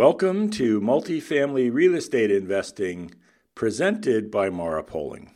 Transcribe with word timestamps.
Welcome 0.00 0.48
to 0.52 0.80
Multifamily 0.80 1.70
Real 1.70 1.94
Estate 1.94 2.30
Investing 2.30 3.12
presented 3.54 4.30
by 4.30 4.48
Mara 4.48 4.82
Poling. 4.82 5.30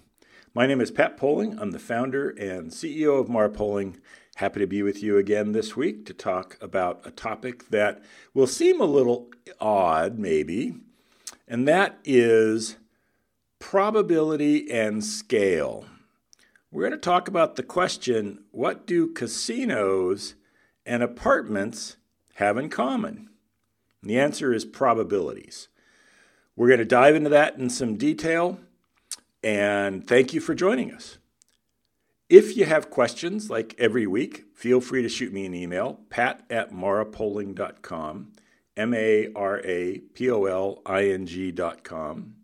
My 0.55 0.67
name 0.67 0.81
is 0.81 0.91
Pat 0.91 1.19
Poling. 1.19 1.59
I'm 1.61 1.73
the 1.73 1.79
founder 1.79 2.31
and 2.31 2.71
CEO 2.71 3.21
of 3.21 3.29
Mara 3.29 3.51
Poling. 3.51 3.99
Happy 4.37 4.61
to 4.61 4.67
be 4.67 4.83
with 4.83 5.03
you 5.03 5.19
again 5.19 5.53
this 5.53 5.77
week 5.77 6.07
to 6.07 6.15
talk 6.15 6.57
about 6.63 7.03
a 7.05 7.11
topic 7.11 7.69
that 7.69 8.03
will 8.33 8.47
seem 8.47 8.81
a 8.81 8.87
little 8.87 9.29
odd, 9.61 10.19
maybe, 10.19 10.77
and 11.47 11.69
that 11.69 11.99
is 12.03 12.77
probability 13.59 14.71
and 14.71 15.05
scale. 15.05 15.85
We're 16.73 16.89
going 16.89 16.93
to 16.93 16.97
talk 16.97 17.29
about 17.29 17.57
the 17.57 17.63
question 17.63 18.45
what 18.51 18.87
do 18.87 19.13
casinos 19.13 20.37
and 20.87 21.03
apartments 21.03 21.99
have 22.37 22.57
in 22.57 22.71
common? 22.71 23.29
And 24.05 24.11
the 24.11 24.21
answer 24.21 24.53
is 24.53 24.67
probabilities. 24.67 25.69
We're 26.57 26.69
going 26.69 26.79
to 26.79 26.85
dive 26.85 27.15
into 27.15 27.31
that 27.31 27.57
in 27.57 27.71
some 27.71 27.97
detail, 27.97 28.61
and 29.43 30.07
thank 30.07 30.35
you 30.35 30.43
for 30.43 30.55
joining 30.55 30.93
us. 30.93 31.17
If 32.29 32.55
you 32.55 32.67
have 32.67 32.91
questions, 32.91 33.49
like 33.49 33.75
every 33.79 34.07
week, 34.07 34.45
feel 34.55 34.83
free 34.83 35.01
to 35.01 35.09
shoot 35.09 35.33
me 35.33 35.47
an 35.47 35.55
email, 35.55 36.01
pat 36.11 36.45
at 36.51 36.71
marapoling.com, 36.71 38.33
M 38.77 38.93
A 38.93 39.33
R 39.35 39.63
A 39.65 40.01
P 40.13 40.31
O 40.31 40.45
L 40.45 40.83
I 40.85 41.05
N 41.05 41.25
G.com. 41.25 42.35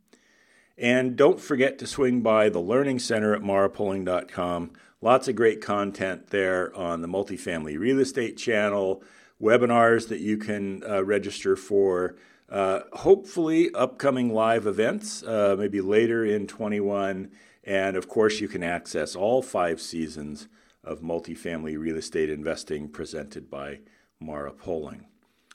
And 0.79 1.15
don't 1.15 1.39
forget 1.39 1.79
to 1.81 1.87
swing 1.87 2.23
by 2.23 2.49
the 2.49 2.59
Learning 2.59 2.99
Center 2.99 3.35
at 3.35 3.43
marapoling.com. 3.43 4.71
Lots 5.03 5.29
of 5.29 5.37
great 5.37 5.61
content 5.61 6.29
there 6.29 6.75
on 6.75 7.03
the 7.03 7.09
multifamily 7.09 7.79
real 7.79 7.99
estate 8.01 8.39
channel, 8.39 9.03
webinars 9.41 10.09
that 10.09 10.21
you 10.21 10.37
can 10.37 10.83
uh, 10.89 11.05
register 11.05 11.57
for, 11.57 12.17
uh, 12.49 12.81
hopefully 12.93 13.71
upcoming 13.75 14.33
live 14.33 14.67
events, 14.67 15.23
uh, 15.23 15.55
maybe 15.59 15.81
later 15.81 16.25
in 16.25 16.47
21. 16.47 17.31
And 17.65 17.97
of 17.97 18.09
course, 18.09 18.41
you 18.41 18.49
can 18.49 18.63
access 18.63 19.15
all 19.15 19.43
five 19.43 19.81
seasons 19.81 20.49
of 20.83 21.01
multifamily 21.01 21.79
real 21.79 21.97
estate 21.97 22.31
investing 22.31 22.89
presented 22.89 23.51
by 23.51 23.81
Mara 24.19 24.53
Poling. 24.53 25.07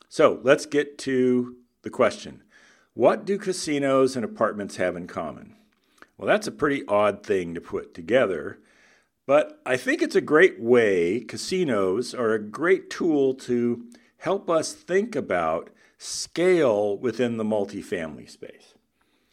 So 0.07 0.39
let's 0.43 0.65
get 0.65 0.97
to 0.99 1.57
the 1.81 1.89
question 1.89 2.43
What 2.93 3.25
do 3.25 3.37
casinos 3.37 4.15
and 4.15 4.23
apartments 4.23 4.77
have 4.77 4.95
in 4.95 5.07
common? 5.07 5.55
Well, 6.17 6.27
that's 6.27 6.47
a 6.47 6.51
pretty 6.51 6.83
odd 6.87 7.25
thing 7.25 7.53
to 7.53 7.61
put 7.61 7.93
together. 7.93 8.59
But 9.25 9.59
I 9.65 9.77
think 9.77 10.01
it's 10.01 10.15
a 10.15 10.21
great 10.21 10.59
way, 10.59 11.21
casinos 11.21 12.13
are 12.13 12.33
a 12.33 12.39
great 12.39 12.89
tool 12.89 13.33
to 13.35 13.85
help 14.17 14.49
us 14.49 14.73
think 14.73 15.15
about 15.15 15.69
scale 15.97 16.97
within 16.97 17.37
the 17.37 17.43
multifamily 17.43 18.29
space. 18.29 18.75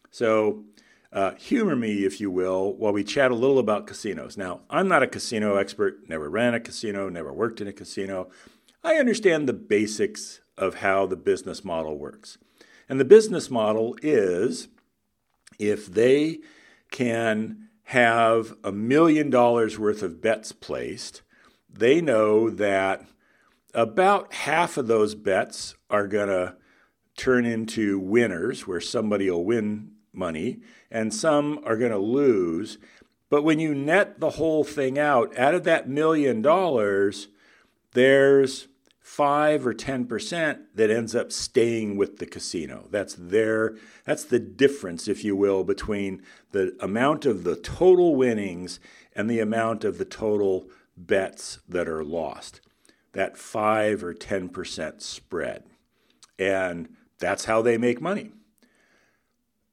So, 0.09 0.63
uh, 1.11 1.35
humor 1.35 1.75
me, 1.75 2.05
if 2.05 2.19
you 2.19 2.31
will, 2.31 2.73
while 2.73 2.91
we 2.91 3.03
chat 3.03 3.29
a 3.29 3.35
little 3.35 3.59
about 3.59 3.85
casinos. 3.85 4.35
Now, 4.35 4.61
I'm 4.67 4.87
not 4.87 5.03
a 5.03 5.07
casino 5.07 5.57
expert, 5.57 6.09
never 6.09 6.27
ran 6.27 6.55
a 6.55 6.59
casino, 6.59 7.07
never 7.07 7.31
worked 7.31 7.61
in 7.61 7.67
a 7.67 7.73
casino. 7.73 8.29
I 8.83 8.95
understand 8.95 9.47
the 9.47 9.53
basics 9.53 10.41
of 10.57 10.75
how 10.75 11.05
the 11.05 11.15
business 11.15 11.63
model 11.63 11.99
works. 11.99 12.39
And 12.89 12.99
the 12.99 13.05
business 13.05 13.51
model 13.51 13.95
is 14.01 14.69
if 15.59 15.85
they 15.85 16.39
can 16.91 17.69
have 17.85 18.55
a 18.63 18.71
million 18.71 19.29
dollars 19.29 19.77
worth 19.77 20.01
of 20.01 20.21
bets 20.21 20.51
placed, 20.51 21.21
they 21.69 22.01
know 22.01 22.49
that 22.49 23.05
about 23.73 24.33
half 24.33 24.77
of 24.77 24.87
those 24.87 25.15
bets 25.15 25.75
are 25.89 26.07
going 26.07 26.29
to 26.29 26.55
turn 27.15 27.45
into 27.45 27.99
winners, 27.99 28.67
where 28.67 28.81
somebody 28.81 29.29
will 29.29 29.45
win 29.45 29.91
money, 30.11 30.59
and 30.89 31.13
some 31.13 31.59
are 31.65 31.77
going 31.77 31.91
to 31.91 31.97
lose. 31.97 32.77
But 33.29 33.43
when 33.43 33.59
you 33.59 33.73
net 33.73 34.19
the 34.19 34.31
whole 34.31 34.63
thing 34.63 34.97
out, 34.97 35.37
out 35.37 35.55
of 35.55 35.63
that 35.63 35.89
million 35.89 36.41
dollars, 36.41 37.27
there's 37.93 38.67
five 39.03 39.67
or 39.67 39.73
ten 39.73 40.05
percent 40.05 40.75
that 40.75 40.89
ends 40.89 41.13
up 41.13 41.31
staying 41.31 41.97
with 41.97 42.17
the 42.17 42.25
casino. 42.25 42.87
That's 42.89 43.13
their 43.13 43.75
that's 44.05 44.23
the 44.23 44.39
difference, 44.39 45.07
if 45.07 45.23
you 45.23 45.35
will, 45.35 45.63
between 45.63 46.23
the 46.51 46.75
amount 46.79 47.25
of 47.25 47.43
the 47.43 47.57
total 47.57 48.15
winnings 48.15 48.79
and 49.13 49.29
the 49.29 49.41
amount 49.41 49.83
of 49.83 49.97
the 49.97 50.05
total 50.05 50.69
bets 50.95 51.59
that 51.67 51.87
are 51.87 52.03
lost. 52.03 52.61
That 53.11 53.37
five 53.37 54.03
or 54.03 54.13
ten 54.13 54.49
percent 54.49 55.01
spread. 55.01 55.65
And 56.39 56.95
that's 57.19 57.45
how 57.45 57.61
they 57.61 57.77
make 57.77 58.01
money. 58.01 58.31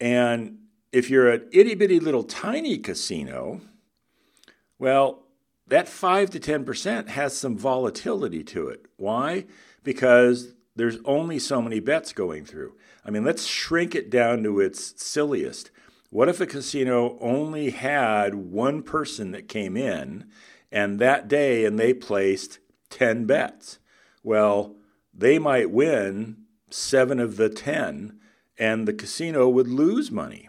And 0.00 0.58
if 0.92 1.08
you're 1.08 1.30
an 1.30 1.48
itty 1.52 1.76
bitty 1.76 2.00
little 2.00 2.24
tiny 2.24 2.78
casino, 2.78 3.60
well, 4.78 5.22
that 5.70 5.88
5 5.88 6.30
to 6.30 6.40
10% 6.40 7.08
has 7.08 7.36
some 7.36 7.56
volatility 7.56 8.42
to 8.44 8.68
it. 8.68 8.86
Why? 8.96 9.46
Because 9.82 10.54
there's 10.76 10.98
only 11.04 11.38
so 11.38 11.62
many 11.62 11.80
bets 11.80 12.12
going 12.12 12.44
through. 12.44 12.74
I 13.04 13.10
mean, 13.10 13.24
let's 13.24 13.46
shrink 13.46 13.94
it 13.94 14.10
down 14.10 14.42
to 14.42 14.60
its 14.60 15.02
silliest. 15.02 15.70
What 16.10 16.28
if 16.28 16.40
a 16.40 16.46
casino 16.46 17.16
only 17.20 17.70
had 17.70 18.34
one 18.34 18.82
person 18.82 19.30
that 19.30 19.48
came 19.48 19.76
in 19.76 20.28
and 20.72 20.98
that 20.98 21.28
day 21.28 21.64
and 21.64 21.78
they 21.78 21.94
placed 21.94 22.58
10 22.90 23.26
bets? 23.26 23.78
Well, 24.24 24.74
they 25.14 25.38
might 25.38 25.70
win 25.70 26.38
seven 26.68 27.20
of 27.20 27.36
the 27.36 27.48
10 27.48 28.18
and 28.58 28.88
the 28.88 28.92
casino 28.92 29.48
would 29.48 29.68
lose 29.68 30.10
money. 30.10 30.48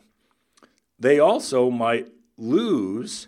They 0.97 1.19
also 1.19 1.69
might 1.69 2.09
lose 2.37 3.27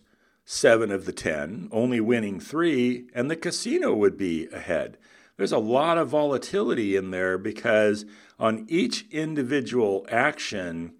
seven 0.53 0.91
of 0.91 1.05
the 1.05 1.11
10, 1.11 1.67
only 1.71 1.99
winning 1.99 2.39
three, 2.39 3.07
and 3.13 3.29
the 3.29 3.35
casino 3.35 3.93
would 3.93 4.15
be 4.15 4.47
ahead. 4.47 4.97
There's 5.35 5.51
a 5.51 5.57
lot 5.57 5.97
of 5.97 6.09
volatility 6.09 6.95
in 6.95 7.09
there 7.09 7.39
because 7.39 8.05
on 8.39 8.65
each 8.69 9.07
individual 9.09 10.05
action, 10.09 10.93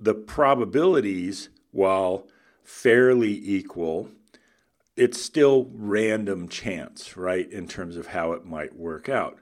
the 0.00 0.14
probabilities, 0.14 1.50
while 1.70 2.26
fairly 2.64 3.32
equal, 3.32 4.08
it's 4.96 5.22
still 5.22 5.70
random 5.72 6.48
chance, 6.48 7.16
right, 7.16 7.50
in 7.50 7.68
terms 7.68 7.96
of 7.96 8.08
how 8.08 8.32
it 8.32 8.44
might 8.44 8.74
work 8.76 9.08
out. 9.08 9.38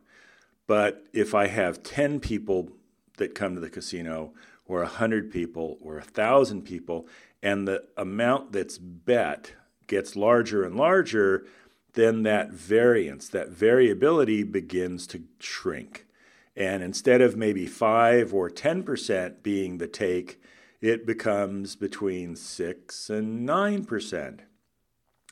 But 0.67 1.07
if 1.13 1.35
I 1.35 1.47
have 1.47 1.83
10 1.83 2.21
people 2.21 2.69
that 3.17 3.35
come 3.35 3.55
to 3.55 3.61
the 3.61 3.71
casino, 3.71 4.35
or 4.67 4.81
100 4.81 5.31
people, 5.31 5.79
or 5.83 5.95
1,000 5.95 6.63
people, 6.63 7.07
and 7.43 7.67
the 7.67 7.85
amount 7.97 8.53
that's 8.53 8.79
bet 8.79 9.53
gets 9.87 10.17
larger 10.17 10.65
and 10.65 10.77
larger, 10.77 11.45
then 11.95 12.23
that 12.23 12.51
variance, 12.51 13.29
that 13.29 13.51
variability 13.51 14.43
begins 14.43 15.07
to 15.09 15.25
shrink. 15.39 16.07
And 16.57 16.83
instead 16.83 17.21
of 17.21 17.37
maybe 17.37 17.67
5 17.67 18.33
or 18.33 18.51
10% 18.51 19.43
being 19.43 19.79
the 19.79 19.89
take, 19.89 20.41
it 20.81 21.07
becomes 21.07 21.77
between 21.77 22.37
6 22.37 23.11
and 23.11 23.49
9%. 23.49 24.41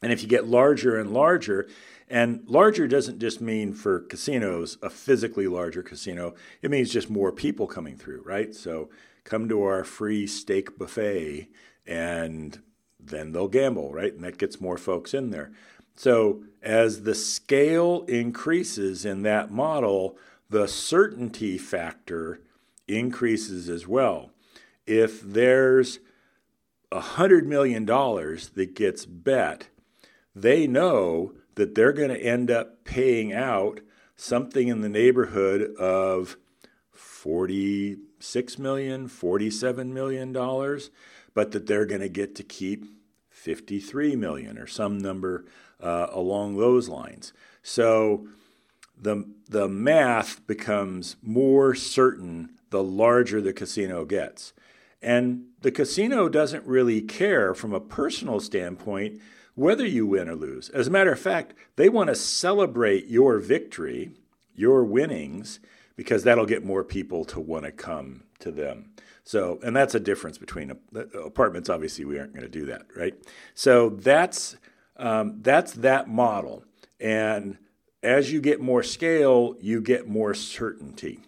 And 0.02 0.12
if 0.12 0.22
you 0.22 0.28
get 0.28 0.46
larger 0.46 0.98
and 0.98 1.12
larger, 1.12 1.68
and 2.08 2.42
larger 2.46 2.88
doesn't 2.88 3.18
just 3.18 3.40
mean 3.40 3.74
for 3.74 4.00
casinos, 4.00 4.78
a 4.82 4.88
physically 4.88 5.46
larger 5.46 5.82
casino, 5.82 6.34
it 6.62 6.70
means 6.70 6.90
just 6.90 7.10
more 7.10 7.32
people 7.32 7.66
coming 7.66 7.96
through, 7.96 8.22
right? 8.24 8.54
So 8.54 8.88
come 9.24 9.48
to 9.48 9.62
our 9.62 9.84
free 9.84 10.26
steak 10.26 10.78
buffet 10.78 11.48
and 11.86 12.60
then 12.98 13.32
they'll 13.32 13.48
gamble, 13.48 13.92
right? 13.92 14.12
And 14.12 14.22
that 14.24 14.38
gets 14.38 14.60
more 14.60 14.76
folks 14.76 15.14
in 15.14 15.30
there. 15.30 15.50
So 15.96 16.44
as 16.62 17.02
the 17.02 17.14
scale 17.14 18.04
increases 18.08 19.04
in 19.04 19.22
that 19.22 19.50
model, 19.50 20.16
the 20.48 20.66
certainty 20.66 21.58
factor 21.58 22.40
increases 22.88 23.68
as 23.68 23.86
well. 23.86 24.30
If 24.86 25.20
there's 25.20 26.00
a 26.90 27.00
$100 27.00 27.44
million 27.44 27.84
that 27.86 28.72
gets 28.74 29.06
bet, 29.06 29.68
they 30.34 30.66
know 30.66 31.34
that 31.54 31.74
they're 31.74 31.92
going 31.92 32.10
to 32.10 32.20
end 32.20 32.50
up 32.50 32.84
paying 32.84 33.32
out 33.32 33.80
something 34.16 34.68
in 34.68 34.80
the 34.80 34.88
neighborhood 34.88 35.74
of 35.76 36.36
46 36.90 38.58
million, 38.58 39.08
47 39.08 39.94
million 39.94 40.32
dollars 40.32 40.90
but 41.34 41.52
that 41.52 41.66
they're 41.66 41.86
going 41.86 42.00
to 42.00 42.08
get 42.08 42.34
to 42.36 42.42
keep 42.42 42.86
53 43.30 44.16
million 44.16 44.58
or 44.58 44.66
some 44.66 44.98
number 44.98 45.46
uh, 45.80 46.08
along 46.10 46.56
those 46.56 46.88
lines. 46.88 47.32
So 47.62 48.26
the, 49.00 49.28
the 49.48 49.68
math 49.68 50.46
becomes 50.46 51.16
more 51.22 51.74
certain 51.74 52.50
the 52.70 52.82
larger 52.82 53.40
the 53.40 53.52
casino 53.52 54.04
gets. 54.04 54.52
And 55.02 55.46
the 55.62 55.72
casino 55.72 56.28
doesn't 56.28 56.66
really 56.66 57.00
care 57.00 57.54
from 57.54 57.72
a 57.72 57.80
personal 57.80 58.40
standpoint 58.40 59.20
whether 59.54 59.84
you 59.84 60.06
win 60.06 60.28
or 60.28 60.36
lose. 60.36 60.68
As 60.70 60.86
a 60.86 60.90
matter 60.90 61.12
of 61.12 61.20
fact, 61.20 61.54
they 61.76 61.88
want 61.88 62.08
to 62.08 62.14
celebrate 62.14 63.08
your 63.08 63.38
victory, 63.38 64.12
your 64.54 64.84
winnings, 64.84 65.60
because 65.96 66.24
that'll 66.24 66.46
get 66.46 66.64
more 66.64 66.84
people 66.84 67.24
to 67.26 67.40
want 67.40 67.64
to 67.64 67.72
come 67.72 68.22
to 68.38 68.50
them. 68.50 68.90
So, 69.30 69.60
and 69.62 69.76
that's 69.76 69.94
a 69.94 70.00
difference 70.00 70.38
between 70.38 70.72
apartments. 71.14 71.68
Obviously, 71.68 72.04
we 72.04 72.18
aren't 72.18 72.32
going 72.32 72.42
to 72.42 72.48
do 72.48 72.66
that, 72.66 72.86
right? 72.96 73.14
So 73.54 73.90
that's 73.90 74.56
um, 74.96 75.40
that's 75.40 75.70
that 75.74 76.08
model. 76.08 76.64
And 76.98 77.56
as 78.02 78.32
you 78.32 78.40
get 78.40 78.60
more 78.60 78.82
scale, 78.82 79.54
you 79.60 79.82
get 79.82 80.08
more 80.08 80.34
certainty. 80.34 81.20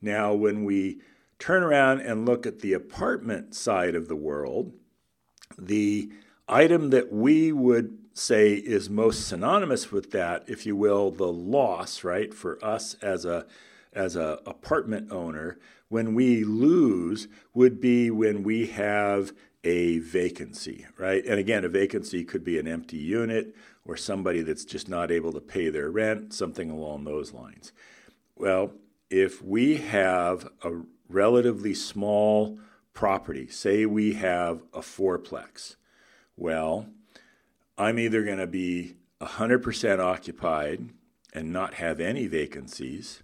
Now, 0.00 0.32
when 0.32 0.64
we 0.64 1.02
turn 1.38 1.62
around 1.62 2.00
and 2.00 2.24
look 2.24 2.46
at 2.46 2.60
the 2.60 2.72
apartment 2.72 3.54
side 3.54 3.94
of 3.94 4.08
the 4.08 4.16
world, 4.16 4.72
the 5.58 6.10
item 6.48 6.88
that 6.88 7.12
we 7.12 7.52
would 7.52 7.98
say 8.14 8.54
is 8.54 8.88
most 8.88 9.28
synonymous 9.28 9.92
with 9.92 10.12
that, 10.12 10.44
if 10.46 10.64
you 10.64 10.74
will, 10.74 11.10
the 11.10 11.30
loss, 11.30 12.04
right, 12.04 12.32
for 12.32 12.58
us 12.64 12.94
as 13.02 13.26
a 13.26 13.44
as 13.92 14.16
a 14.16 14.38
apartment 14.46 15.10
owner, 15.10 15.58
when 15.88 16.14
we 16.14 16.44
lose 16.44 17.28
would 17.54 17.80
be 17.80 18.10
when 18.10 18.42
we 18.42 18.66
have 18.66 19.32
a 19.64 19.98
vacancy, 19.98 20.86
right? 20.96 21.24
And 21.24 21.38
again, 21.38 21.64
a 21.64 21.68
vacancy 21.68 22.24
could 22.24 22.44
be 22.44 22.58
an 22.58 22.68
empty 22.68 22.96
unit 22.96 23.54
or 23.84 23.96
somebody 23.96 24.42
that's 24.42 24.64
just 24.64 24.88
not 24.88 25.10
able 25.10 25.32
to 25.32 25.40
pay 25.40 25.70
their 25.70 25.90
rent, 25.90 26.32
something 26.32 26.70
along 26.70 27.04
those 27.04 27.32
lines. 27.32 27.72
Well, 28.36 28.72
if 29.10 29.42
we 29.42 29.76
have 29.78 30.48
a 30.62 30.82
relatively 31.08 31.74
small 31.74 32.58
property, 32.92 33.48
say 33.48 33.86
we 33.86 34.14
have 34.14 34.62
a 34.72 34.80
fourplex, 34.80 35.76
well, 36.36 36.86
I'm 37.76 37.98
either 37.98 38.22
going 38.24 38.38
to 38.38 38.46
be 38.46 38.94
100% 39.20 39.98
occupied 39.98 40.90
and 41.32 41.52
not 41.52 41.74
have 41.74 42.00
any 42.00 42.26
vacancies, 42.26 43.22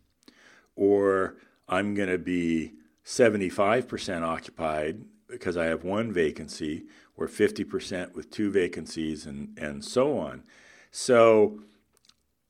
or 0.76 1.37
I'm 1.69 1.94
going 1.94 2.09
to 2.09 2.19
be 2.19 2.73
75% 3.05 4.23
occupied 4.23 5.05
because 5.29 5.56
I 5.56 5.67
have 5.67 5.85
one 5.85 6.12
vacancy, 6.12 6.85
or 7.17 7.26
50% 7.26 8.15
with 8.15 8.31
two 8.31 8.50
vacancies, 8.50 9.26
and, 9.26 9.56
and 9.59 9.85
so 9.85 10.19
on. 10.19 10.44
So, 10.91 11.61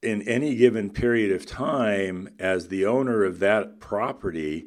in 0.03 0.21
any 0.23 0.55
given 0.55 0.91
period 0.91 1.33
of 1.33 1.47
time, 1.47 2.29
as 2.39 2.69
the 2.69 2.85
owner 2.85 3.25
of 3.25 3.39
that 3.39 3.81
property, 3.81 4.67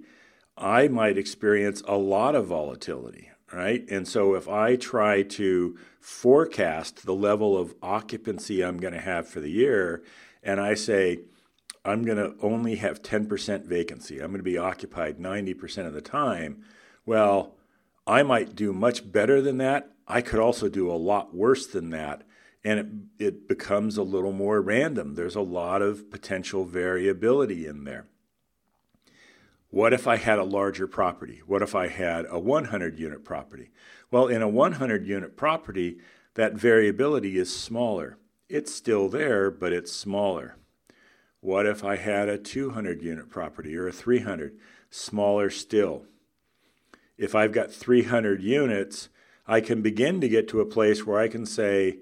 I 0.57 0.87
might 0.87 1.17
experience 1.17 1.83
a 1.87 1.95
lot 1.95 2.33
of 2.33 2.47
volatility, 2.47 3.29
right? 3.53 3.87
And 3.89 4.07
so, 4.07 4.33
if 4.33 4.47
I 4.47 4.75
try 4.75 5.21
to 5.21 5.77
forecast 5.99 7.05
the 7.05 7.13
level 7.13 7.57
of 7.57 7.75
occupancy 7.81 8.63
I'm 8.63 8.77
going 8.77 8.93
to 8.93 9.01
have 9.01 9.27
for 9.27 9.39
the 9.39 9.51
year, 9.51 10.03
and 10.41 10.59
I 10.59 10.73
say, 10.73 11.19
I'm 11.87 12.03
going 12.03 12.17
to 12.17 12.35
only 12.41 12.75
have 12.75 13.01
10% 13.01 13.65
vacancy, 13.65 14.19
I'm 14.19 14.31
going 14.31 14.39
to 14.39 14.43
be 14.43 14.57
occupied 14.57 15.17
90% 15.17 15.87
of 15.87 15.93
the 15.93 16.01
time, 16.01 16.63
well, 17.05 17.55
I 18.05 18.23
might 18.23 18.55
do 18.55 18.73
much 18.73 19.11
better 19.11 19.41
than 19.41 19.57
that. 19.57 19.91
I 20.07 20.21
could 20.21 20.39
also 20.39 20.69
do 20.69 20.89
a 20.89 20.93
lot 20.93 21.35
worse 21.35 21.67
than 21.67 21.89
that. 21.91 22.23
And 22.63 23.09
it, 23.19 23.25
it 23.25 23.47
becomes 23.47 23.97
a 23.97 24.03
little 24.03 24.31
more 24.31 24.61
random. 24.61 25.15
There's 25.15 25.35
a 25.35 25.41
lot 25.41 25.81
of 25.81 26.09
potential 26.09 26.65
variability 26.65 27.65
in 27.65 27.83
there. 27.83 28.07
What 29.69 29.93
if 29.93 30.07
I 30.07 30.15
had 30.15 30.39
a 30.39 30.43
larger 30.43 30.87
property? 30.87 31.41
What 31.45 31.61
if 31.61 31.75
I 31.75 31.87
had 31.87 32.25
a 32.29 32.39
100 32.39 32.97
unit 32.97 33.23
property? 33.25 33.71
Well, 34.09 34.27
in 34.27 34.41
a 34.41 34.47
100 34.47 35.05
unit 35.05 35.35
property, 35.35 35.99
that 36.35 36.53
variability 36.53 37.37
is 37.37 37.53
smaller. 37.53 38.17
It's 38.47 38.73
still 38.73 39.09
there, 39.09 39.51
but 39.51 39.73
it's 39.73 39.91
smaller. 39.91 40.55
What 41.39 41.65
if 41.65 41.83
I 41.83 41.95
had 41.97 42.29
a 42.29 42.37
200 42.37 43.01
unit 43.01 43.29
property 43.29 43.75
or 43.75 43.87
a 43.87 43.91
300? 43.91 44.57
Smaller 44.89 45.49
still 45.49 46.05
if 47.17 47.33
I've 47.33 47.51
got 47.51 47.71
300 47.71 48.41
units, 48.41 49.09
I 49.47 49.61
can 49.61 49.81
begin 49.81 50.21
to 50.21 50.29
get 50.29 50.47
to 50.49 50.61
a 50.61 50.65
place 50.65 51.05
where 51.05 51.19
I 51.19 51.27
can 51.27 51.45
say, 51.45 51.99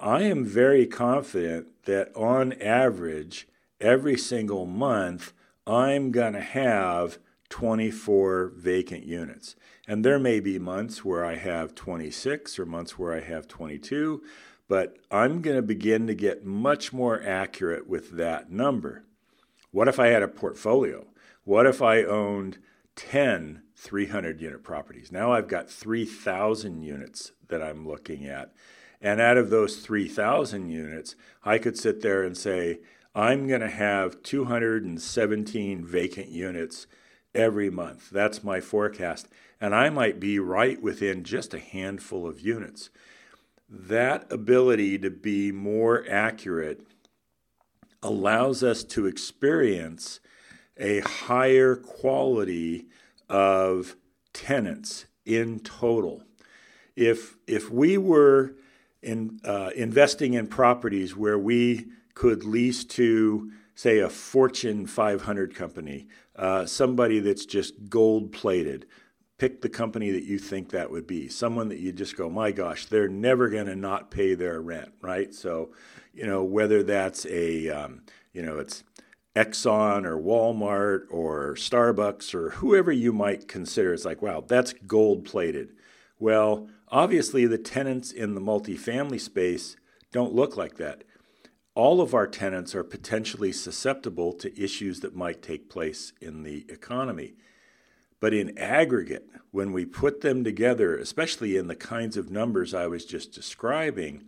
I 0.00 0.22
am 0.22 0.44
very 0.44 0.86
confident 0.86 1.66
that 1.84 2.14
on 2.16 2.54
average, 2.54 3.46
every 3.80 4.16
single 4.16 4.66
month, 4.66 5.32
I'm 5.66 6.10
going 6.10 6.32
to 6.32 6.40
have 6.40 7.18
24 7.50 8.52
vacant 8.56 9.04
units. 9.04 9.54
And 9.86 10.04
there 10.04 10.18
may 10.18 10.40
be 10.40 10.58
months 10.58 11.04
where 11.04 11.24
I 11.24 11.36
have 11.36 11.74
26 11.74 12.58
or 12.58 12.66
months 12.66 12.98
where 12.98 13.14
I 13.14 13.20
have 13.20 13.46
22, 13.46 14.22
but 14.68 14.98
I'm 15.10 15.42
going 15.42 15.56
to 15.56 15.62
begin 15.62 16.06
to 16.06 16.14
get 16.14 16.44
much 16.44 16.92
more 16.92 17.22
accurate 17.22 17.88
with 17.88 18.12
that 18.12 18.50
number. 18.50 19.04
What 19.70 19.88
if 19.88 19.98
I 19.98 20.08
had 20.08 20.22
a 20.22 20.28
portfolio? 20.28 21.06
What 21.44 21.66
if 21.66 21.82
I 21.82 22.02
owned 22.02 22.58
10 22.96 23.62
300 23.84 24.40
unit 24.40 24.62
properties. 24.62 25.12
Now 25.12 25.32
I've 25.32 25.48
got 25.48 25.68
3,000 25.68 26.82
units 26.82 27.32
that 27.48 27.62
I'm 27.62 27.86
looking 27.86 28.26
at. 28.26 28.52
And 29.00 29.20
out 29.20 29.36
of 29.36 29.50
those 29.50 29.76
3,000 29.76 30.70
units, 30.70 31.14
I 31.44 31.58
could 31.58 31.76
sit 31.76 32.00
there 32.00 32.22
and 32.22 32.36
say, 32.36 32.80
I'm 33.14 33.46
going 33.46 33.60
to 33.60 33.68
have 33.68 34.22
217 34.22 35.84
vacant 35.84 36.28
units 36.28 36.86
every 37.34 37.68
month. 37.68 38.10
That's 38.10 38.42
my 38.42 38.60
forecast. 38.60 39.28
And 39.60 39.74
I 39.74 39.90
might 39.90 40.18
be 40.18 40.38
right 40.38 40.80
within 40.80 41.22
just 41.22 41.52
a 41.52 41.58
handful 41.58 42.26
of 42.26 42.40
units. 42.40 42.90
That 43.76 44.30
ability 44.30 44.98
to 44.98 45.10
be 45.10 45.50
more 45.50 46.04
accurate 46.08 46.86
allows 48.04 48.62
us 48.62 48.84
to 48.84 49.06
experience 49.06 50.20
a 50.76 51.00
higher 51.00 51.74
quality 51.74 52.86
of 53.28 53.96
tenants 54.32 55.06
in 55.26 55.58
total. 55.58 56.22
If, 56.94 57.36
if 57.48 57.68
we 57.68 57.98
were 57.98 58.54
in, 59.02 59.40
uh, 59.44 59.70
investing 59.74 60.34
in 60.34 60.46
properties 60.46 61.16
where 61.16 61.38
we 61.38 61.86
could 62.14 62.44
lease 62.44 62.84
to, 62.84 63.50
say, 63.74 63.98
a 63.98 64.08
Fortune 64.08 64.86
500 64.86 65.52
company, 65.52 66.06
uh, 66.36 66.64
somebody 66.64 67.18
that's 67.18 67.44
just 67.44 67.88
gold 67.88 68.30
plated, 68.30 68.86
pick 69.44 69.60
the 69.60 69.68
company 69.68 70.10
that 70.10 70.24
you 70.24 70.38
think 70.38 70.70
that 70.70 70.90
would 70.90 71.06
be. 71.06 71.28
Someone 71.28 71.68
that 71.68 71.78
you 71.78 71.92
just 71.92 72.16
go, 72.16 72.30
my 72.30 72.50
gosh, 72.50 72.86
they're 72.86 73.08
never 73.10 73.50
going 73.50 73.66
to 73.66 73.76
not 73.76 74.10
pay 74.10 74.32
their 74.32 74.58
rent, 74.58 74.94
right? 75.02 75.34
So, 75.34 75.70
you 76.14 76.26
know, 76.26 76.42
whether 76.42 76.82
that's 76.82 77.26
a, 77.26 77.68
um, 77.68 78.04
you 78.32 78.40
know, 78.40 78.58
it's 78.58 78.84
Exxon 79.36 80.06
or 80.06 80.16
Walmart 80.16 81.02
or 81.10 81.56
Starbucks 81.56 82.34
or 82.34 82.50
whoever 82.52 82.90
you 82.90 83.12
might 83.12 83.46
consider. 83.46 83.92
It's 83.92 84.06
like, 84.06 84.22
wow, 84.22 84.40
that's 84.40 84.72
gold 84.86 85.26
plated. 85.26 85.74
Well, 86.18 86.70
obviously, 86.88 87.44
the 87.44 87.58
tenants 87.58 88.12
in 88.12 88.34
the 88.34 88.40
multifamily 88.40 89.20
space 89.20 89.76
don't 90.10 90.32
look 90.32 90.56
like 90.56 90.78
that. 90.78 91.04
All 91.74 92.00
of 92.00 92.14
our 92.14 92.26
tenants 92.26 92.74
are 92.74 92.82
potentially 92.82 93.52
susceptible 93.52 94.32
to 94.32 94.58
issues 94.58 95.00
that 95.00 95.14
might 95.14 95.42
take 95.42 95.68
place 95.68 96.14
in 96.22 96.44
the 96.44 96.64
economy. 96.70 97.34
But 98.24 98.32
in 98.32 98.56
aggregate, 98.56 99.28
when 99.50 99.74
we 99.74 99.84
put 99.84 100.22
them 100.22 100.44
together, 100.44 100.96
especially 100.96 101.58
in 101.58 101.66
the 101.66 101.76
kinds 101.76 102.16
of 102.16 102.30
numbers 102.30 102.72
I 102.72 102.86
was 102.86 103.04
just 103.04 103.34
describing, 103.34 104.24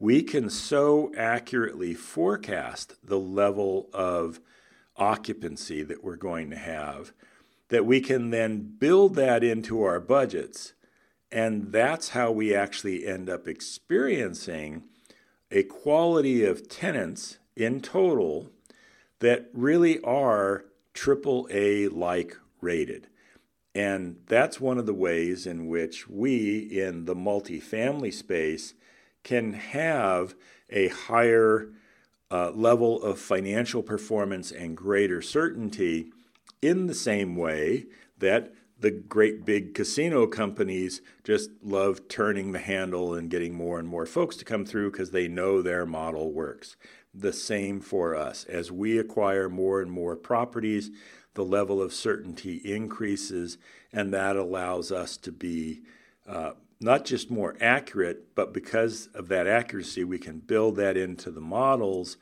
we 0.00 0.24
can 0.24 0.50
so 0.50 1.12
accurately 1.16 1.94
forecast 1.94 2.96
the 3.04 3.20
level 3.20 3.88
of 3.92 4.40
occupancy 4.96 5.84
that 5.84 6.02
we're 6.02 6.16
going 6.16 6.50
to 6.50 6.56
have 6.56 7.12
that 7.68 7.86
we 7.86 8.00
can 8.00 8.30
then 8.30 8.74
build 8.80 9.14
that 9.14 9.44
into 9.44 9.80
our 9.80 10.00
budgets. 10.00 10.72
And 11.30 11.70
that's 11.70 12.08
how 12.08 12.32
we 12.32 12.52
actually 12.52 13.06
end 13.06 13.30
up 13.30 13.46
experiencing 13.46 14.82
a 15.52 15.62
quality 15.62 16.44
of 16.44 16.68
tenants 16.68 17.38
in 17.54 17.80
total 17.80 18.50
that 19.20 19.50
really 19.52 20.00
are 20.00 20.64
triple 20.94 21.46
A 21.52 21.86
like 21.86 22.36
rated. 22.60 23.06
And 23.76 24.16
that's 24.26 24.58
one 24.58 24.78
of 24.78 24.86
the 24.86 24.94
ways 24.94 25.46
in 25.46 25.66
which 25.66 26.08
we 26.08 26.60
in 26.60 27.04
the 27.04 27.14
multifamily 27.14 28.10
space 28.10 28.72
can 29.22 29.52
have 29.52 30.34
a 30.70 30.88
higher 30.88 31.68
uh, 32.30 32.52
level 32.52 33.02
of 33.02 33.18
financial 33.18 33.82
performance 33.82 34.50
and 34.50 34.78
greater 34.78 35.20
certainty 35.20 36.06
in 36.62 36.86
the 36.86 36.94
same 36.94 37.36
way 37.36 37.84
that 38.16 38.54
the 38.80 38.90
great 38.90 39.44
big 39.44 39.74
casino 39.74 40.26
companies 40.26 41.02
just 41.22 41.50
love 41.62 42.08
turning 42.08 42.52
the 42.52 42.58
handle 42.58 43.12
and 43.12 43.28
getting 43.28 43.54
more 43.54 43.78
and 43.78 43.88
more 43.88 44.06
folks 44.06 44.36
to 44.36 44.44
come 44.46 44.64
through 44.64 44.90
because 44.90 45.10
they 45.10 45.28
know 45.28 45.60
their 45.60 45.84
model 45.84 46.32
works. 46.32 46.76
The 47.12 47.32
same 47.32 47.80
for 47.80 48.14
us. 48.14 48.44
As 48.44 48.72
we 48.72 48.98
acquire 48.98 49.50
more 49.50 49.82
and 49.82 49.92
more 49.92 50.16
properties, 50.16 50.90
the 51.36 51.44
level 51.44 51.80
of 51.80 51.94
certainty 51.94 52.56
increases, 52.56 53.56
and 53.92 54.12
that 54.12 54.36
allows 54.36 54.90
us 54.90 55.16
to 55.18 55.30
be 55.30 55.82
uh, 56.26 56.52
not 56.80 57.04
just 57.04 57.30
more 57.30 57.56
accurate, 57.60 58.34
but 58.34 58.52
because 58.52 59.08
of 59.14 59.28
that 59.28 59.46
accuracy, 59.46 60.04
we 60.04 60.18
can 60.18 60.38
build 60.38 60.76
that 60.76 60.96
into 60.96 61.30
the 61.30 61.40
models 61.40 62.16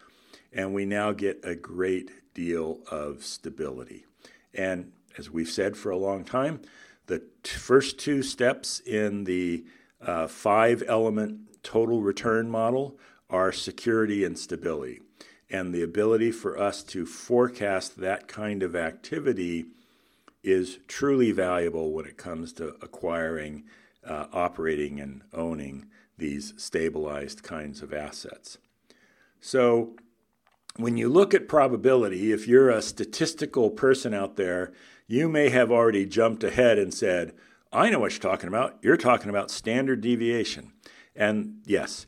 and 0.53 0.73
we 0.73 0.85
now 0.85 1.11
get 1.13 1.41
a 1.43 1.55
great 1.55 2.35
deal 2.35 2.79
of 2.91 3.25
stability. 3.25 4.05
And 4.53 4.93
as 5.19 5.31
we've 5.31 5.49
said 5.49 5.77
for 5.77 5.91
a 5.91 5.97
long 5.97 6.25
time, 6.25 6.61
the 7.07 7.21
t- 7.43 7.57
first 7.57 7.99
two 7.99 8.23
steps 8.23 8.81
in 8.81 9.25
the 9.25 9.65
uh, 10.01 10.29
five 10.29 10.83
element 10.87 11.63
total 11.63 12.01
return 12.03 12.49
model 12.49 12.99
are 13.29 13.51
security 13.51 14.25
and 14.25 14.39
stability. 14.39 15.01
And 15.51 15.75
the 15.75 15.83
ability 15.83 16.31
for 16.31 16.59
us 16.59 16.83
to 16.85 17.07
forecast 17.07 17.99
that 17.99 18.29
kind 18.29 18.63
of 18.63 18.75
activity 18.75 19.67
is 20.43 20.79
truly 20.89 21.33
valuable 21.33 21.93
when 21.93 22.07
it 22.07 22.17
comes 22.17 22.53
to 22.55 22.75
acquiring, 22.83 23.65
uh, 24.07 24.27
operating, 24.33 25.01
and 25.01 25.23
owning 25.33 25.87
these 26.19 26.55
stabilized 26.57 27.43
kinds 27.43 27.83
of 27.83 27.93
assets. 27.93 28.59
So, 29.41 29.97
when 30.77 30.97
you 30.97 31.09
look 31.09 31.35
at 31.35 31.49
probability, 31.49 32.33
if 32.33 32.49
you're 32.49 32.71
a 32.71 32.83
statistical 32.83 33.71
person 33.71 34.13
out 34.13 34.37
there, 34.37 34.73
you 35.07 35.29
may 35.29 35.51
have 35.51 35.71
already 35.71 36.05
jumped 36.05 36.43
ahead 36.43 36.79
and 36.79 36.93
said, 36.93 37.33
I 37.73 37.91
know 37.91 38.01
what 38.01 38.13
you're 38.13 38.33
talking 38.33 38.49
about. 38.49 38.79
You're 38.83 38.97
talking 38.97 39.31
about 39.31 39.51
standard 39.51 40.01
deviation. 40.01 40.73
And 41.15 41.61
yes, 41.65 42.07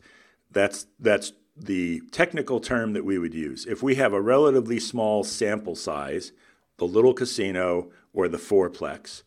that's, 0.50 0.87
that's 0.99 1.33
the 1.57 2.01
technical 2.11 2.61
term 2.61 2.93
that 2.93 3.05
we 3.05 3.19
would 3.19 3.35
use. 3.35 3.67
If 3.67 3.83
we 3.83 3.95
have 3.95 4.13
a 4.13 4.21
relatively 4.21 4.79
small 4.79 5.25
sample 5.25 5.75
size, 5.75 6.33
the 6.77 6.87
little 6.87 7.15
casino 7.15 7.91
or 8.13 8.29
the 8.29 8.37
fourplex, 8.39 9.23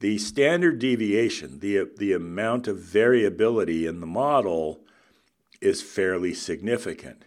the 0.00 0.18
standard 0.18 0.78
deviation, 0.78 1.60
the, 1.60 1.88
the 1.96 2.12
amount 2.12 2.68
of 2.68 2.78
variability 2.78 3.86
in 3.86 4.00
the 4.00 4.06
model, 4.06 4.80
is 5.60 5.80
fairly 5.80 6.34
significant. 6.34 7.24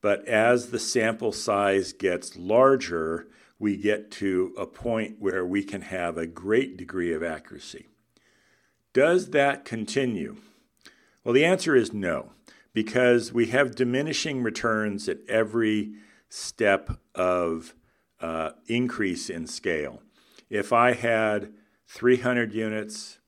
But 0.00 0.26
as 0.26 0.70
the 0.70 0.78
sample 0.78 1.32
size 1.32 1.92
gets 1.92 2.36
larger, 2.36 3.28
we 3.58 3.76
get 3.76 4.10
to 4.12 4.54
a 4.58 4.66
point 4.66 5.16
where 5.18 5.46
we 5.46 5.62
can 5.64 5.82
have 5.82 6.16
a 6.16 6.26
great 6.26 6.76
degree 6.76 7.12
of 7.12 7.22
accuracy. 7.22 7.86
Does 8.92 9.30
that 9.30 9.64
continue? 9.64 10.36
Well, 11.24 11.34
the 11.34 11.44
answer 11.44 11.74
is 11.74 11.92
no, 11.92 12.32
because 12.72 13.32
we 13.32 13.46
have 13.46 13.74
diminishing 13.74 14.42
returns 14.42 15.08
at 15.08 15.18
every 15.28 15.92
step 16.28 16.90
of 17.14 17.74
uh, 18.20 18.50
increase 18.66 19.30
in 19.30 19.46
scale. 19.46 20.02
If 20.50 20.72
I 20.72 20.92
had 20.92 21.52
300 21.86 22.52
units 22.52 23.18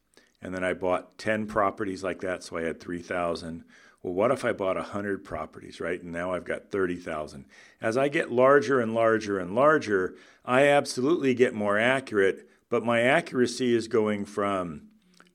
and 0.42 0.54
then 0.54 0.64
I 0.64 0.72
bought 0.72 1.18
10 1.18 1.46
properties 1.46 2.02
like 2.02 2.20
that, 2.20 2.42
so 2.42 2.56
I 2.56 2.62
had 2.62 2.80
3,000, 2.80 3.64
well, 4.02 4.14
what 4.14 4.30
if 4.30 4.44
I 4.44 4.52
bought 4.52 4.76
100 4.76 5.24
properties, 5.24 5.80
right? 5.80 6.02
And 6.02 6.12
now 6.12 6.32
I've 6.32 6.44
got 6.44 6.70
30,000. 6.70 7.44
As 7.80 7.96
I 7.96 8.08
get 8.08 8.32
larger 8.32 8.80
and 8.80 8.94
larger 8.94 9.38
and 9.38 9.54
larger, 9.54 10.14
I 10.44 10.66
absolutely 10.68 11.34
get 11.34 11.54
more 11.54 11.78
accurate, 11.78 12.48
but 12.70 12.84
my 12.84 13.02
accuracy 13.02 13.74
is 13.74 13.88
going 13.88 14.24
from 14.24 14.88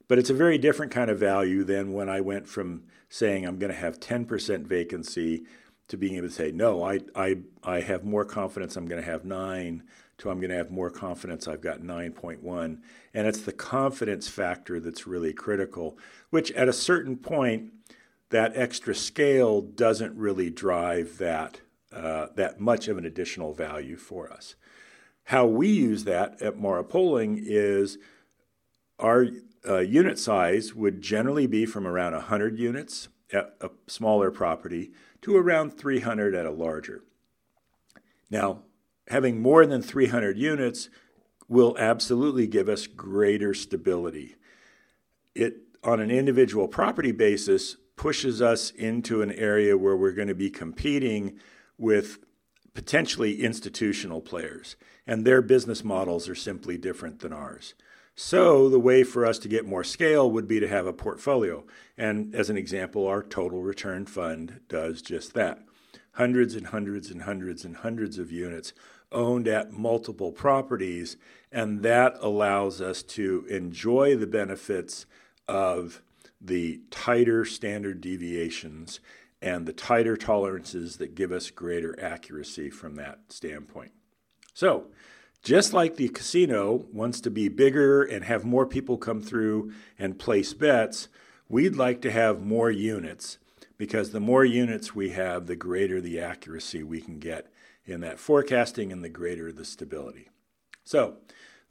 but 0.08 0.18
it's 0.18 0.30
a 0.30 0.34
very 0.34 0.58
different 0.58 0.92
kind 0.92 1.10
of 1.10 1.20
value 1.20 1.64
than 1.64 1.94
when 1.94 2.10
I 2.10 2.22
went 2.22 2.48
from 2.48 2.84
saying 3.10 3.46
I'm 3.46 3.58
going 3.58 3.72
to 3.72 3.78
have 3.78 4.00
10% 4.00 4.66
vacancy 4.66 5.44
to 5.88 5.98
being 5.98 6.16
able 6.16 6.28
to 6.28 6.34
say, 6.34 6.52
no, 6.52 6.84
I, 6.84 7.00
I, 7.16 7.38
I 7.64 7.82
have 7.82 8.04
more 8.04 8.24
confidence 8.24 8.76
I'm 8.76 8.88
going 8.88 9.02
to 9.02 9.10
have 9.10 9.26
nine, 9.26 9.84
to 10.20 10.30
I'm 10.30 10.40
going 10.40 10.52
to 10.52 10.58
have 10.58 10.70
more 10.70 10.92
confidence 10.92 11.48
I've 11.48 11.62
got 11.62 11.80
9.1. 11.80 12.80
And 13.14 13.28
it's 13.28 13.42
the 13.42 13.52
confidence 13.52 14.28
factor 14.28 14.80
that's 14.80 15.08
really 15.08 15.34
critical, 15.34 15.98
which 16.30 16.52
at 16.52 16.70
a 16.70 16.74
certain 16.74 17.18
point, 17.18 17.72
that 18.30 18.56
extra 18.56 18.94
scale 18.94 19.62
doesn't 19.62 20.16
really 20.16 20.50
drive 20.50 21.18
that, 21.18 21.62
uh, 21.92 22.28
that 22.36 22.60
much 22.60 22.88
of 22.88 22.98
an 22.98 23.06
additional 23.06 23.54
value 23.54 23.96
for 23.96 24.32
us. 24.32 24.56
How 25.26 25.46
we 25.46 25.68
use 25.68 26.04
that 26.06 26.42
at 26.42 26.58
Mara 26.58 26.84
Poling 26.84 27.42
is 27.44 27.98
our 28.98 29.28
uh, 29.68 29.80
unit 29.80 30.20
size 30.20 30.74
would 30.74 31.02
generally 31.02 31.48
be 31.48 31.66
from 31.66 31.86
around 31.86 32.14
100 32.14 32.58
units 32.58 33.10
at 33.32 33.56
a 33.62 33.70
smaller 33.88 34.32
property 34.32 34.92
to 35.22 35.36
around 35.36 35.72
300 35.72 36.34
at 36.34 36.46
a 36.46 36.52
larger. 36.52 37.04
Now, 38.30 38.64
having 39.08 39.42
more 39.42 39.66
than 39.66 39.82
300 39.82 40.38
units 40.38 40.90
will 41.48 41.76
absolutely 41.78 42.48
give 42.48 42.70
us 42.70 42.88
greater 42.88 43.54
stability. 43.54 44.36
It, 45.36 45.58
on 45.84 46.00
an 46.00 46.12
individual 46.12 46.68
property 46.68 47.12
basis, 47.12 47.78
pushes 48.00 48.42
us 48.42 48.72
into 48.72 49.22
an 49.22 49.30
area 49.34 49.78
where 49.78 49.98
we're 49.98 50.14
going 50.14 50.30
to 50.30 50.34
be 50.34 50.50
competing 50.50 51.38
with 51.78 52.20
potentially 52.74 53.44
institutional 53.44 54.22
players, 54.22 54.78
and 55.06 55.26
their 55.26 55.42
business 55.42 55.84
models 55.84 56.30
are 56.30 56.34
simply 56.34 56.78
different 56.78 57.20
than 57.20 57.34
ours. 57.34 57.74
So, 58.16 58.70
the 58.70 58.80
way 58.80 59.04
for 59.04 59.26
us 59.26 59.38
to 59.40 59.50
get 59.50 59.66
more 59.66 59.84
scale 59.84 60.32
would 60.32 60.48
be 60.48 60.62
to 60.62 60.68
have 60.70 60.88
a 60.88 60.94
portfolio. 60.94 61.66
And 61.98 62.34
as 62.34 62.50
an 62.50 62.56
example, 62.56 63.06
our 63.06 63.22
total 63.22 63.62
return 63.62 64.06
fund 64.06 64.62
does 64.70 65.02
just 65.02 65.34
that 65.34 65.60
hundreds 66.14 66.56
and 66.56 66.68
hundreds 66.68 67.12
and 67.12 67.24
hundreds 67.24 67.66
and 67.66 67.76
hundreds 67.76 68.18
of 68.18 68.32
units 68.32 68.72
owned 69.12 69.50
at 69.50 69.74
multiple 69.74 70.32
properties. 70.32 71.18
And 71.52 71.84
that 71.84 72.16
allows 72.22 72.80
us 72.80 73.04
to 73.04 73.46
enjoy 73.50 74.16
the 74.16 74.28
benefits 74.28 75.06
of 75.50 76.02
the 76.42 76.82
tighter 76.92 77.46
standard 77.46 78.02
deviations 78.02 79.00
and 79.42 79.66
the 79.66 79.74
tighter 79.74 80.18
tolerances 80.18 80.98
that 80.98 81.16
give 81.16 81.32
us 81.32 81.50
greater 81.50 81.98
accuracy 82.02 82.70
from 82.70 82.96
that 82.96 83.20
standpoint. 83.30 83.92
So, 84.54 84.88
just 85.42 85.72
like 85.72 85.96
the 85.96 86.10
casino 86.10 86.86
wants 86.92 87.22
to 87.22 87.32
be 87.32 87.48
bigger 87.48 88.04
and 88.04 88.26
have 88.26 88.44
more 88.44 88.66
people 88.66 88.98
come 88.98 89.22
through 89.22 89.72
and 89.98 90.20
place 90.20 90.54
bets, 90.54 91.08
we'd 91.48 91.78
like 91.78 92.02
to 92.02 92.12
have 92.12 92.42
more 92.42 92.70
units 92.70 93.38
because 93.78 94.12
the 94.12 94.20
more 94.20 94.44
units 94.44 94.94
we 94.94 95.12
have, 95.12 95.48
the 95.48 95.56
greater 95.56 96.02
the 96.02 96.20
accuracy 96.20 96.84
we 96.84 97.00
can 97.00 97.20
get 97.20 97.48
in 97.86 98.02
that 98.02 98.20
forecasting 98.20 98.92
and 98.92 99.02
the 99.02 99.10
greater 99.10 99.52
the 99.52 99.64
stability. 99.64 100.30
So, 100.84 101.18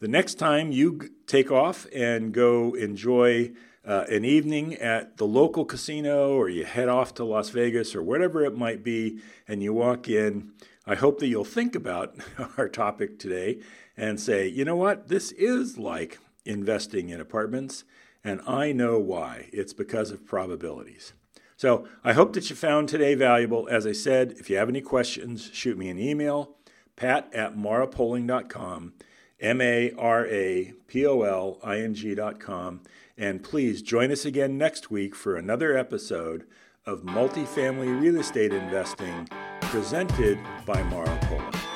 the 0.01 0.09
next 0.09 0.37
time 0.37 0.73
you 0.73 1.11
take 1.27 1.51
off 1.51 1.87
and 1.95 2.33
go 2.33 2.75
enjoy 2.75 3.51
uh, 3.89 4.05
an 4.11 4.23
evening 4.23 4.75
at 4.75 5.17
the 5.17 5.27
local 5.27 5.65
casino 5.65 6.35
or 6.35 6.51
you 6.51 6.67
head 6.67 6.91
off 6.91 7.15
to 7.15 7.25
Las 7.25 7.49
Vegas 7.49 7.95
or 7.95 8.03
whatever 8.03 8.45
it 8.45 8.57
might 8.57 8.85
be, 8.85 9.19
and 9.49 9.63
you 9.63 9.73
walk 9.73 10.09
in, 10.09 10.53
I 10.87 10.95
hope 10.95 11.19
that 11.21 11.29
you'll 11.29 11.45
think 11.45 11.75
about 11.75 12.15
our 12.59 12.69
topic 12.69 13.19
today 13.19 13.61
and 13.97 14.21
say, 14.21 14.47
you 14.47 14.67
know 14.67 14.77
what, 14.77 15.09
this 15.09 15.33
is 15.33 15.79
like 15.79 16.19
investing 16.45 17.09
in 17.09 17.19
apartments, 17.19 17.85
and 18.23 18.43
I 18.47 18.73
know 18.73 18.99
why. 18.99 19.49
It's 19.55 19.73
because 19.73 20.11
of 20.11 20.27
probabilities. 20.27 21.15
So 21.57 21.89
I 22.05 22.13
hope 22.13 22.35
that 22.35 22.51
you 22.51 22.57
found 22.57 22.89
today 22.89 23.15
valuable. 23.15 23.69
As 23.71 23.87
I 23.87 23.93
said, 23.93 24.35
if 24.39 24.51
you 24.51 24.59
have 24.59 24.69
any 24.69 24.83
questions, 24.83 25.51
shoot 25.55 25.79
me 25.79 25.89
an 25.89 25.99
email, 25.99 26.57
pat 26.95 27.31
at 27.33 27.57
marapoling.com, 27.57 28.93
M 29.41 29.61
A 29.61 29.93
R 29.97 30.27
A 30.27 30.73
P 30.87 31.07
O 31.07 31.23
L 31.23 31.59
I 31.63 31.79
N 31.79 31.95
G.com. 31.95 32.81
And 33.17 33.43
please 33.43 33.83
join 33.83 34.13
us 34.13 34.25
again 34.25 34.59
next 34.59 34.91
week 34.91 35.15
for 35.15 35.37
another 35.37 35.77
episode 35.77 36.45
of 36.87 37.03
Multifamily 37.03 38.01
Real 38.01 38.19
Estate 38.19 38.53
Investing 38.53 39.29
presented 39.61 40.39
by 40.65 40.83
Mara 40.85 41.19
Poling. 41.23 41.68